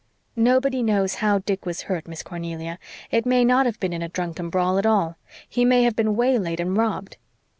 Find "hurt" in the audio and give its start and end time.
1.83-2.07